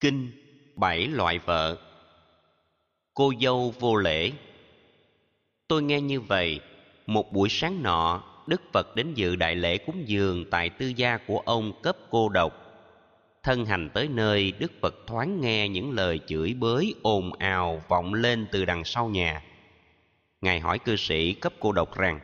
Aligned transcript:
Kinh 0.00 0.30
Bảy 0.76 1.06
Loại 1.06 1.38
Vợ 1.38 1.76
Cô 3.14 3.32
dâu 3.40 3.74
vô 3.78 3.96
lễ 3.96 4.32
Tôi 5.68 5.82
nghe 5.82 6.00
như 6.00 6.20
vậy, 6.20 6.60
một 7.06 7.32
buổi 7.32 7.48
sáng 7.48 7.82
nọ, 7.82 8.22
Đức 8.46 8.62
Phật 8.72 8.96
đến 8.96 9.14
dự 9.14 9.36
đại 9.36 9.56
lễ 9.56 9.78
cúng 9.78 10.02
dường 10.06 10.50
tại 10.50 10.70
tư 10.70 10.92
gia 10.96 11.16
của 11.16 11.38
ông 11.38 11.82
cấp 11.82 11.96
cô 12.10 12.28
độc. 12.28 12.52
Thân 13.42 13.64
hành 13.64 13.90
tới 13.94 14.08
nơi, 14.08 14.52
Đức 14.58 14.72
Phật 14.80 14.94
thoáng 15.06 15.40
nghe 15.40 15.68
những 15.68 15.90
lời 15.90 16.20
chửi 16.26 16.54
bới 16.54 16.94
ồn 17.02 17.32
ào 17.32 17.82
vọng 17.88 18.14
lên 18.14 18.46
từ 18.52 18.64
đằng 18.64 18.84
sau 18.84 19.08
nhà. 19.08 19.42
Ngài 20.40 20.60
hỏi 20.60 20.78
cư 20.78 20.96
sĩ 20.96 21.32
cấp 21.32 21.52
cô 21.60 21.72
độc 21.72 21.98
rằng, 21.98 22.20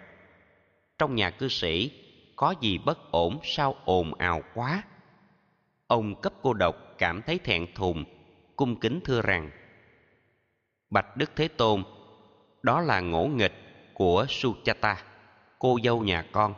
trong 0.98 1.14
nhà 1.14 1.30
cư 1.30 1.48
sĩ 1.48 1.90
có 2.36 2.54
gì 2.60 2.78
bất 2.78 3.10
ổn 3.10 3.38
sao 3.44 3.76
ồn 3.84 4.14
ào 4.14 4.42
quá? 4.54 4.82
Ông 5.86 6.20
cấp 6.20 6.32
cô 6.42 6.52
độc 6.52 6.76
cảm 6.98 7.22
thấy 7.22 7.38
thẹn 7.38 7.66
thùng, 7.74 8.04
cung 8.56 8.80
kính 8.80 9.00
thưa 9.04 9.22
rằng, 9.22 9.50
Bạch 10.90 11.16
Đức 11.16 11.30
Thế 11.36 11.48
Tôn, 11.48 11.82
đó 12.62 12.80
là 12.80 13.00
ngỗ 13.00 13.26
nghịch 13.26 13.52
của 13.94 14.26
Suchata, 14.28 15.02
cô 15.58 15.78
dâu 15.84 16.02
nhà 16.02 16.24
con. 16.32 16.54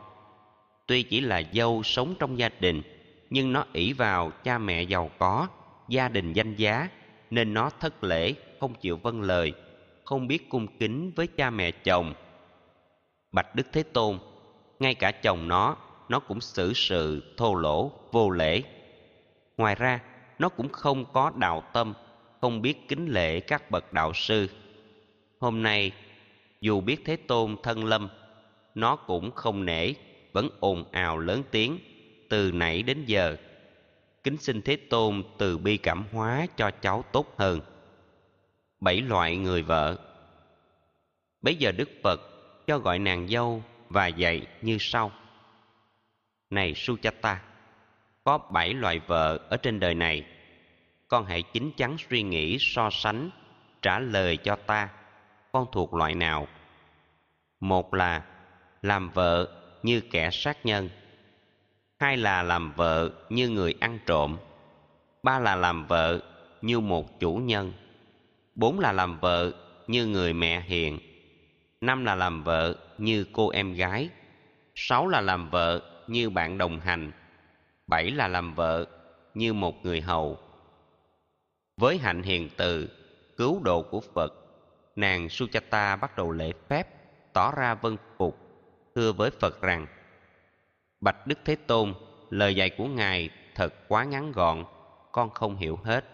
Tuy 0.87 1.03
chỉ 1.03 1.21
là 1.21 1.41
dâu 1.53 1.83
sống 1.83 2.15
trong 2.19 2.39
gia 2.39 2.49
đình, 2.59 2.81
nhưng 3.29 3.53
nó 3.53 3.65
ỷ 3.73 3.93
vào 3.93 4.31
cha 4.43 4.57
mẹ 4.57 4.81
giàu 4.81 5.09
có, 5.19 5.47
gia 5.87 6.09
đình 6.09 6.33
danh 6.33 6.55
giá, 6.55 6.89
nên 7.29 7.53
nó 7.53 7.69
thất 7.79 8.03
lễ, 8.03 8.33
không 8.59 8.73
chịu 8.73 8.97
vâng 8.97 9.21
lời, 9.21 9.53
không 10.05 10.27
biết 10.27 10.49
cung 10.49 10.67
kính 10.79 11.11
với 11.15 11.27
cha 11.27 11.49
mẹ 11.49 11.71
chồng. 11.71 12.13
Bạch 13.31 13.55
Đức 13.55 13.67
Thế 13.73 13.83
Tôn, 13.83 14.19
ngay 14.79 14.95
cả 14.95 15.11
chồng 15.11 15.47
nó, 15.47 15.77
nó 16.09 16.19
cũng 16.19 16.41
xử 16.41 16.73
sự 16.73 17.33
thô 17.37 17.55
lỗ, 17.55 17.91
vô 18.11 18.29
lễ. 18.29 18.63
Ngoài 19.59 19.75
ra, 19.75 19.99
nó 20.39 20.49
cũng 20.49 20.69
không 20.69 21.05
có 21.13 21.31
đạo 21.35 21.63
tâm, 21.73 21.93
không 22.41 22.61
biết 22.61 22.87
kính 22.87 23.05
lễ 23.05 23.39
các 23.39 23.71
bậc 23.71 23.93
đạo 23.93 24.13
sư. 24.13 24.49
Hôm 25.39 25.63
nay, 25.63 25.91
dù 26.61 26.81
biết 26.81 27.01
Thế 27.05 27.15
Tôn 27.15 27.55
thân 27.63 27.85
lâm, 27.85 28.09
nó 28.75 28.95
cũng 28.95 29.31
không 29.31 29.65
nể, 29.65 29.93
vẫn 30.33 30.49
ồn 30.59 30.91
ào 30.91 31.17
lớn 31.17 31.43
tiếng 31.51 31.79
từ 32.29 32.51
nãy 32.51 32.83
đến 32.83 33.03
giờ. 33.05 33.35
Kính 34.23 34.37
xin 34.37 34.61
Thế 34.61 34.75
Tôn 34.75 35.23
từ 35.37 35.57
bi 35.57 35.77
cảm 35.77 36.03
hóa 36.11 36.45
cho 36.57 36.71
cháu 36.81 37.03
tốt 37.11 37.33
hơn. 37.37 37.61
Bảy 38.79 39.01
loại 39.01 39.37
người 39.37 39.61
vợ 39.61 39.97
Bấy 41.41 41.55
giờ 41.55 41.71
Đức 41.71 41.89
Phật 42.03 42.21
cho 42.67 42.77
gọi 42.77 42.99
nàng 42.99 43.27
dâu 43.27 43.63
và 43.89 44.07
dạy 44.07 44.47
như 44.61 44.77
sau. 44.79 45.11
Này 46.49 46.73
Suchata, 46.75 47.41
có 48.29 48.37
bảy 48.37 48.73
loại 48.73 48.99
vợ 49.07 49.39
ở 49.49 49.57
trên 49.57 49.79
đời 49.79 49.95
này. 49.95 50.25
Con 51.07 51.25
hãy 51.25 51.43
chính 51.53 51.71
chắn 51.71 51.97
suy 52.09 52.23
nghĩ 52.23 52.57
so 52.59 52.89
sánh, 52.89 53.29
trả 53.81 53.99
lời 53.99 54.37
cho 54.37 54.55
ta, 54.55 54.89
con 55.51 55.65
thuộc 55.71 55.93
loại 55.93 56.15
nào? 56.15 56.47
Một 57.59 57.93
là 57.93 58.23
làm 58.81 59.09
vợ 59.09 59.47
như 59.83 60.01
kẻ 60.01 60.29
sát 60.31 60.65
nhân. 60.65 60.89
Hai 61.99 62.17
là 62.17 62.43
làm 62.43 62.73
vợ 62.73 63.09
như 63.29 63.49
người 63.49 63.75
ăn 63.79 63.99
trộm. 64.05 64.37
Ba 65.23 65.39
là 65.39 65.55
làm 65.55 65.87
vợ 65.87 66.19
như 66.61 66.79
một 66.79 67.19
chủ 67.19 67.35
nhân. 67.35 67.73
Bốn 68.55 68.79
là 68.79 68.91
làm 68.91 69.19
vợ 69.19 69.51
như 69.87 70.05
người 70.05 70.33
mẹ 70.33 70.61
hiền. 70.61 70.99
Năm 71.81 72.05
là 72.05 72.15
làm 72.15 72.43
vợ 72.43 72.75
như 72.97 73.25
cô 73.33 73.49
em 73.49 73.73
gái. 73.73 74.09
Sáu 74.75 75.07
là 75.07 75.21
làm 75.21 75.49
vợ 75.49 75.81
như 76.07 76.29
bạn 76.29 76.57
đồng 76.57 76.79
hành. 76.79 77.11
Bảy 77.89 78.11
là 78.11 78.27
làm 78.27 78.53
vợ 78.53 78.85
như 79.33 79.53
một 79.53 79.85
người 79.85 80.01
hầu. 80.01 80.37
Với 81.77 81.97
hạnh 81.97 82.23
hiền 82.23 82.49
từ, 82.57 82.89
cứu 83.37 83.61
độ 83.63 83.81
của 83.81 84.01
Phật, 84.13 84.33
nàng 84.95 85.29
Suchata 85.29 85.95
bắt 85.95 86.17
đầu 86.17 86.31
lễ 86.31 86.51
phép, 86.67 86.87
tỏ 87.33 87.51
ra 87.51 87.73
vân 87.73 87.97
phục, 88.17 88.37
thưa 88.95 89.11
với 89.11 89.31
Phật 89.31 89.61
rằng 89.61 89.87
Bạch 91.01 91.27
Đức 91.27 91.39
Thế 91.45 91.55
Tôn, 91.55 91.93
lời 92.29 92.55
dạy 92.55 92.69
của 92.69 92.85
Ngài 92.85 93.29
thật 93.55 93.73
quá 93.87 94.03
ngắn 94.03 94.31
gọn, 94.31 94.63
con 95.11 95.29
không 95.29 95.55
hiểu 95.55 95.79
hết. 95.83 96.05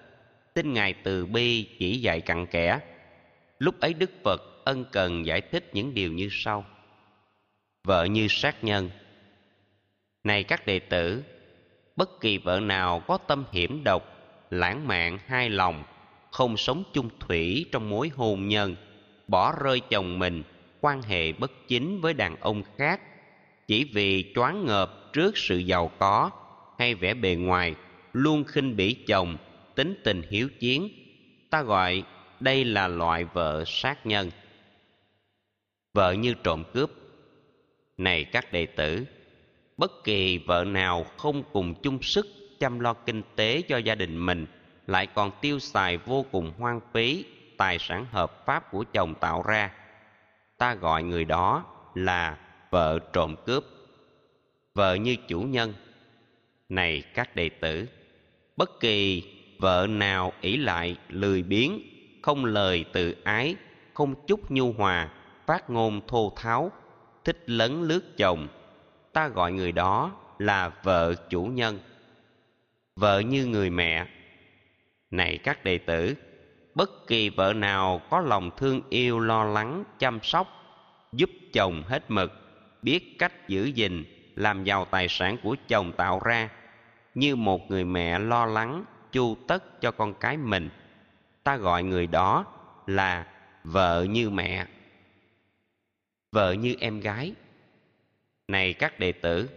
Xin 0.55 0.73
Ngài 0.73 0.93
từ 0.93 1.25
bi 1.25 1.75
chỉ 1.79 2.01
dạy 2.01 2.21
cặn 2.21 2.45
kẽ. 2.45 2.79
Lúc 3.59 3.79
ấy 3.79 3.93
Đức 3.93 4.11
Phật 4.23 4.41
ân 4.65 4.85
cần 4.91 5.25
giải 5.25 5.41
thích 5.41 5.69
những 5.73 5.93
điều 5.93 6.11
như 6.11 6.29
sau. 6.31 6.65
Vợ 7.83 8.05
như 8.05 8.27
sát 8.29 8.63
nhân 8.63 8.89
Này 10.23 10.43
các 10.43 10.65
đệ 10.65 10.79
tử, 10.79 11.23
bất 11.95 12.21
kỳ 12.21 12.37
vợ 12.37 12.59
nào 12.59 12.99
có 12.99 13.17
tâm 13.17 13.43
hiểm 13.51 13.83
độc, 13.83 14.03
lãng 14.49 14.87
mạn 14.87 15.19
hai 15.25 15.49
lòng, 15.49 15.83
không 16.31 16.57
sống 16.57 16.83
chung 16.93 17.09
thủy 17.19 17.65
trong 17.71 17.89
mối 17.89 18.11
hôn 18.15 18.47
nhân, 18.47 18.75
bỏ 19.27 19.53
rơi 19.63 19.79
chồng 19.79 20.19
mình, 20.19 20.43
quan 20.81 21.01
hệ 21.01 21.33
bất 21.33 21.51
chính 21.67 22.01
với 22.01 22.13
đàn 22.13 22.35
ông 22.35 22.63
khác, 22.77 23.01
chỉ 23.67 23.83
vì 23.93 24.31
choáng 24.35 24.65
ngợp 24.65 25.13
trước 25.13 25.37
sự 25.37 25.57
giàu 25.57 25.91
có 25.99 26.31
hay 26.79 26.95
vẻ 26.95 27.13
bề 27.13 27.35
ngoài, 27.35 27.75
luôn 28.13 28.43
khinh 28.43 28.75
bỉ 28.75 28.93
chồng, 29.07 29.37
tính 29.75 30.01
tình 30.03 30.21
hiếu 30.29 30.49
chiến. 30.59 30.89
Ta 31.49 31.61
gọi 31.61 32.03
đây 32.39 32.65
là 32.65 32.87
loại 32.87 33.25
vợ 33.33 33.63
sát 33.67 34.05
nhân. 34.05 34.31
Vợ 35.93 36.11
như 36.11 36.33
trộm 36.43 36.63
cướp. 36.73 36.91
Này 37.97 38.23
các 38.23 38.53
đệ 38.53 38.65
tử, 38.65 39.05
bất 39.77 40.03
kỳ 40.03 40.37
vợ 40.37 40.63
nào 40.63 41.05
không 41.17 41.43
cùng 41.53 41.73
chung 41.81 42.01
sức 42.01 42.27
chăm 42.59 42.79
lo 42.79 42.93
kinh 42.93 43.21
tế 43.35 43.61
cho 43.61 43.77
gia 43.77 43.95
đình 43.95 44.25
mình, 44.25 44.45
lại 44.87 45.07
còn 45.07 45.31
tiêu 45.41 45.59
xài 45.59 45.97
vô 45.97 46.25
cùng 46.31 46.51
hoang 46.57 46.79
phí 46.93 47.25
tài 47.57 47.79
sản 47.79 48.05
hợp 48.11 48.45
pháp 48.45 48.71
của 48.71 48.83
chồng 48.93 49.15
tạo 49.15 49.43
ra. 49.47 49.71
Ta 50.57 50.75
gọi 50.75 51.03
người 51.03 51.25
đó 51.25 51.65
là 51.95 52.37
vợ 52.71 52.99
trộm 53.13 53.35
cướp, 53.45 53.63
vợ 54.73 54.95
như 54.95 55.15
chủ 55.27 55.41
nhân. 55.41 55.73
Này 56.69 57.03
các 57.13 57.35
đệ 57.35 57.49
tử, 57.49 57.87
bất 58.57 58.79
kỳ 58.79 59.23
vợ 59.59 59.87
nào 59.89 60.33
ỷ 60.41 60.57
lại 60.57 60.97
lười 61.09 61.43
biếng, 61.43 61.79
không 62.21 62.45
lời 62.45 62.85
tự 62.93 63.15
ái, 63.23 63.55
không 63.93 64.15
chút 64.27 64.51
nhu 64.51 64.73
hòa, 64.73 65.09
phát 65.45 65.69
ngôn 65.69 66.01
thô 66.07 66.33
tháo, 66.35 66.71
thích 67.23 67.43
lấn 67.45 67.83
lướt 67.83 68.17
chồng 68.17 68.47
ta 69.15 69.27
gọi 69.27 69.51
người 69.51 69.71
đó 69.71 70.11
là 70.39 70.71
vợ 70.83 71.15
chủ 71.29 71.45
nhân, 71.45 71.79
vợ 72.95 73.19
như 73.19 73.45
người 73.45 73.69
mẹ. 73.69 74.07
Này 75.11 75.37
các 75.37 75.63
đệ 75.63 75.77
tử, 75.77 76.15
bất 76.73 77.07
kỳ 77.07 77.29
vợ 77.29 77.53
nào 77.53 78.01
có 78.09 78.19
lòng 78.19 78.51
thương 78.57 78.81
yêu 78.89 79.19
lo 79.19 79.43
lắng, 79.43 79.83
chăm 79.99 80.19
sóc, 80.23 80.47
giúp 81.11 81.29
chồng 81.53 81.83
hết 81.87 82.11
mực, 82.11 82.31
biết 82.81 83.15
cách 83.19 83.47
giữ 83.47 83.65
gìn, 83.65 84.03
làm 84.35 84.63
giàu 84.63 84.85
tài 84.85 85.07
sản 85.07 85.37
của 85.43 85.55
chồng 85.67 85.91
tạo 85.91 86.21
ra, 86.25 86.49
như 87.13 87.35
một 87.35 87.71
người 87.71 87.83
mẹ 87.83 88.19
lo 88.19 88.45
lắng, 88.45 88.85
chu 89.11 89.37
tất 89.47 89.81
cho 89.81 89.91
con 89.91 90.13
cái 90.13 90.37
mình, 90.37 90.69
ta 91.43 91.57
gọi 91.57 91.83
người 91.83 92.07
đó 92.07 92.45
là 92.87 93.27
vợ 93.63 94.05
như 94.09 94.29
mẹ, 94.29 94.65
vợ 96.31 96.53
như 96.53 96.75
em 96.79 96.99
gái 96.99 97.33
này 98.47 98.73
các 98.73 98.99
đệ 98.99 99.11
tử, 99.11 99.49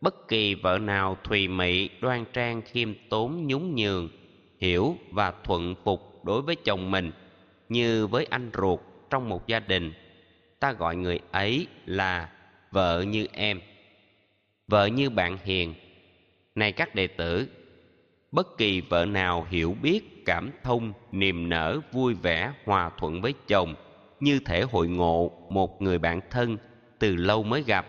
bất 0.00 0.28
kỳ 0.28 0.54
vợ 0.54 0.78
nào 0.78 1.16
thùy 1.24 1.48
mị, 1.48 1.88
đoan 2.00 2.24
trang, 2.32 2.62
khiêm 2.62 2.94
tốn, 3.08 3.46
nhún 3.46 3.74
nhường, 3.74 4.08
hiểu 4.58 4.96
và 5.10 5.32
thuận 5.44 5.74
phục 5.84 6.24
đối 6.24 6.42
với 6.42 6.56
chồng 6.56 6.90
mình 6.90 7.12
như 7.68 8.06
với 8.06 8.26
anh 8.30 8.50
ruột 8.54 8.80
trong 9.10 9.28
một 9.28 9.46
gia 9.46 9.60
đình, 9.60 9.92
ta 10.60 10.72
gọi 10.72 10.96
người 10.96 11.20
ấy 11.30 11.66
là 11.86 12.30
vợ 12.70 13.04
như 13.08 13.26
em, 13.32 13.60
vợ 14.68 14.86
như 14.86 15.10
bạn 15.10 15.38
hiền. 15.44 15.74
Này 16.54 16.72
các 16.72 16.94
đệ 16.94 17.06
tử, 17.06 17.48
bất 18.32 18.58
kỳ 18.58 18.80
vợ 18.80 19.04
nào 19.04 19.46
hiểu 19.50 19.76
biết, 19.82 20.24
cảm 20.26 20.50
thông, 20.62 20.92
niềm 21.12 21.48
nở, 21.48 21.80
vui 21.92 22.14
vẻ, 22.14 22.52
hòa 22.64 22.90
thuận 22.98 23.20
với 23.20 23.34
chồng 23.46 23.74
như 24.20 24.40
thể 24.44 24.62
hội 24.62 24.88
ngộ 24.88 25.32
một 25.50 25.82
người 25.82 25.98
bạn 25.98 26.20
thân 26.30 26.56
từ 26.98 27.16
lâu 27.16 27.42
mới 27.42 27.62
gặp 27.62 27.86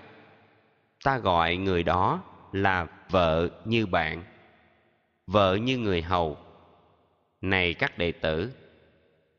ta 1.06 1.18
gọi 1.18 1.58
người 1.58 1.84
đó 1.84 2.24
là 2.52 2.88
vợ 3.10 3.50
như 3.66 3.86
bạn, 3.86 4.24
vợ 5.28 5.56
như 5.56 5.78
người 5.78 6.02
hầu. 6.02 6.38
Này 7.42 7.74
các 7.74 7.98
đệ 7.98 8.12
tử, 8.12 8.52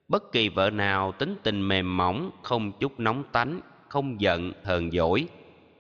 bất 0.08 0.32
kỳ 0.32 0.48
vợ 0.48 0.70
nào 0.70 1.12
tính 1.12 1.36
tình 1.42 1.68
mềm 1.68 1.96
mỏng, 1.96 2.30
không 2.42 2.72
chút 2.80 3.00
nóng 3.00 3.24
tánh, 3.32 3.60
không 3.88 4.20
giận, 4.20 4.52
hờn 4.64 4.90
dỗi, 4.90 5.28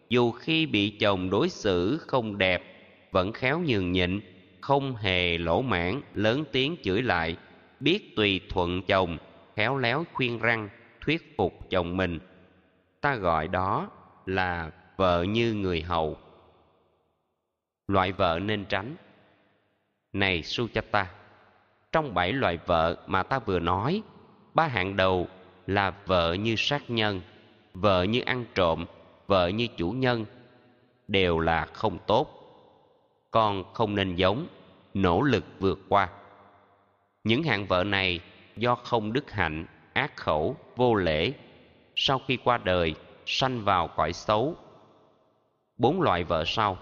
dù 0.08 0.32
khi 0.32 0.66
bị 0.66 0.90
chồng 0.90 1.30
đối 1.30 1.48
xử 1.48 1.98
không 1.98 2.38
đẹp, 2.38 2.62
vẫn 3.12 3.32
khéo 3.32 3.60
nhường 3.66 3.92
nhịn, 3.92 4.20
không 4.60 4.96
hề 4.96 5.38
lỗ 5.38 5.62
mãn, 5.62 6.00
lớn 6.14 6.44
tiếng 6.52 6.76
chửi 6.82 7.02
lại, 7.02 7.36
biết 7.80 8.16
tùy 8.16 8.40
thuận 8.48 8.82
chồng, 8.82 9.18
khéo 9.56 9.78
léo 9.78 10.04
khuyên 10.12 10.38
răng, 10.38 10.68
thuyết 11.00 11.34
phục 11.36 11.70
chồng 11.70 11.96
mình. 11.96 12.18
Ta 13.00 13.14
gọi 13.14 13.48
đó 13.48 13.90
là 14.26 14.70
vợ 14.96 15.22
như 15.22 15.54
người 15.54 15.82
hầu. 15.82 16.16
Loại 17.88 18.12
vợ 18.12 18.38
nên 18.42 18.64
tránh. 18.64 18.96
Này 20.12 20.42
suchata 20.42 21.10
trong 21.92 22.14
bảy 22.14 22.32
loại 22.32 22.58
vợ 22.66 22.96
mà 23.06 23.22
ta 23.22 23.38
vừa 23.38 23.58
nói, 23.58 24.02
ba 24.54 24.66
hạng 24.66 24.96
đầu 24.96 25.28
là 25.66 25.92
vợ 26.06 26.32
như 26.32 26.54
sát 26.56 26.90
nhân, 26.90 27.20
vợ 27.74 28.02
như 28.02 28.20
ăn 28.20 28.44
trộm, 28.54 28.86
vợ 29.26 29.48
như 29.48 29.66
chủ 29.76 29.90
nhân, 29.90 30.24
đều 31.08 31.38
là 31.38 31.66
không 31.72 31.98
tốt. 32.06 32.28
Con 33.30 33.74
không 33.74 33.94
nên 33.94 34.14
giống, 34.16 34.46
nỗ 34.94 35.22
lực 35.22 35.44
vượt 35.60 35.78
qua. 35.88 36.08
Những 37.24 37.42
hạng 37.42 37.66
vợ 37.66 37.84
này 37.84 38.20
do 38.56 38.74
không 38.74 39.12
đức 39.12 39.30
hạnh, 39.30 39.66
ác 39.92 40.16
khẩu, 40.16 40.56
vô 40.76 40.94
lễ, 40.94 41.32
sau 41.96 42.20
khi 42.26 42.36
qua 42.36 42.58
đời 42.58 42.94
sanh 43.26 43.64
vào 43.64 43.88
cõi 43.88 44.12
xấu 44.12 44.56
bốn 45.78 46.02
loại 46.02 46.24
vợ 46.24 46.44
sau. 46.46 46.78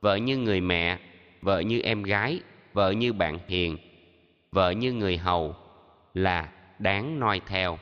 Vợ 0.00 0.16
như 0.16 0.36
người 0.36 0.60
mẹ, 0.60 0.98
vợ 1.42 1.60
như 1.60 1.80
em 1.80 2.02
gái, 2.02 2.40
vợ 2.72 2.90
như 2.90 3.12
bạn 3.12 3.38
hiền, 3.48 3.76
vợ 4.52 4.70
như 4.70 4.92
người 4.92 5.16
hầu 5.16 5.54
là 6.14 6.48
đáng 6.78 7.20
noi 7.20 7.40
theo. 7.46 7.78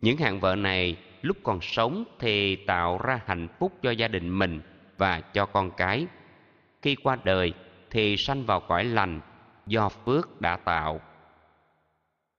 Những 0.00 0.16
hạng 0.16 0.40
vợ 0.40 0.56
này 0.56 0.96
lúc 1.22 1.36
còn 1.42 1.60
sống 1.60 2.04
thì 2.18 2.56
tạo 2.56 2.98
ra 2.98 3.20
hạnh 3.26 3.48
phúc 3.58 3.72
cho 3.82 3.90
gia 3.90 4.08
đình 4.08 4.38
mình 4.38 4.60
và 4.98 5.20
cho 5.20 5.46
con 5.46 5.70
cái. 5.70 6.06
Khi 6.82 6.94
qua 6.94 7.18
đời 7.24 7.52
thì 7.90 8.16
sanh 8.16 8.44
vào 8.44 8.60
cõi 8.60 8.84
lành 8.84 9.20
do 9.66 9.88
phước 9.88 10.40
đã 10.40 10.56
tạo. 10.56 11.00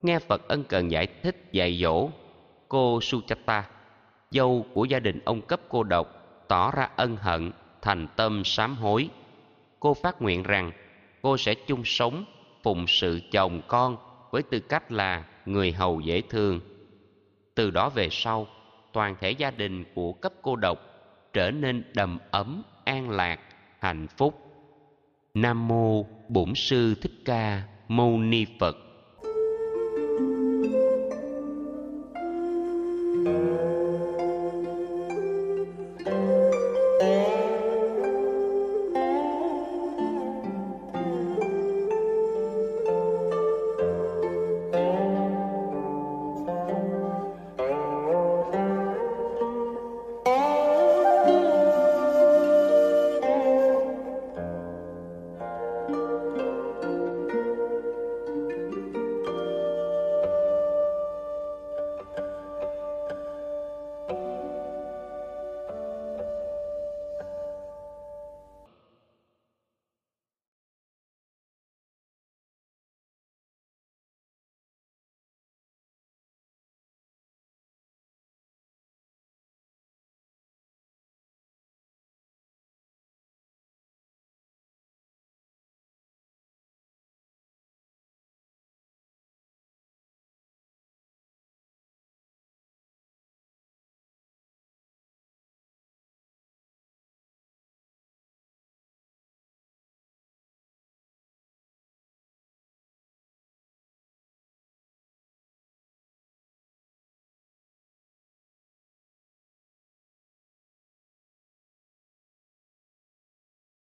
Nghe 0.02 0.20
phật 0.20 0.48
ân 0.48 0.64
cần 0.64 0.92
giải 0.92 1.08
thích 1.08 1.50
dạy 1.52 1.78
dỗ 1.82 2.10
cô 2.68 3.02
suchata 3.02 3.64
dâu 4.32 4.66
của 4.74 4.86
gia 4.86 5.00
đình 5.00 5.20
ông 5.26 5.42
cấp 5.42 5.60
cô 5.70 5.84
độc 5.84 6.21
tỏ 6.52 6.72
ra 6.72 6.90
ân 6.96 7.18
hận, 7.18 7.52
thành 7.82 8.08
tâm 8.16 8.42
sám 8.46 8.76
hối. 8.76 9.10
Cô 9.80 9.94
phát 9.94 10.22
nguyện 10.22 10.44
rằng 10.44 10.72
cô 11.22 11.38
sẽ 11.38 11.54
chung 11.54 11.82
sống, 11.86 12.26
phụng 12.64 12.88
sự 12.88 13.22
chồng 13.32 13.62
con 13.68 13.98
với 14.32 14.44
tư 14.44 14.60
cách 14.60 14.92
là 14.92 15.24
người 15.46 15.72
hầu 15.72 16.00
dễ 16.00 16.22
thương. 16.22 16.60
Từ 17.56 17.72
đó 17.72 17.90
về 17.90 18.08
sau, 18.12 18.48
toàn 18.94 19.16
thể 19.20 19.32
gia 19.32 19.52
đình 19.52 19.84
của 19.96 20.14
cấp 20.14 20.34
cô 20.42 20.56
độc 20.56 20.80
trở 21.34 21.52
nên 21.52 21.84
đầm 21.94 22.20
ấm, 22.32 22.64
an 22.84 23.10
lạc, 23.10 23.40
hạnh 23.80 24.08
phúc. 24.18 24.40
Nam 25.34 25.68
mô 25.68 26.06
bổn 26.30 26.56
sư 26.56 26.96
thích 27.02 27.16
ca 27.26 27.64
mâu 27.88 28.18
ni 28.18 28.46
phật. 28.60 28.78